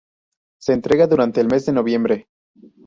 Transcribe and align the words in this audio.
Se 0.59 0.73
entrega 0.73 1.05
durante 1.05 1.41
el 1.41 1.47
mes 1.47 1.67
de 1.67 1.73
noviembre. 1.73 2.27